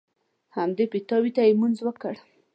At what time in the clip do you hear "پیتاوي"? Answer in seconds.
0.93-1.31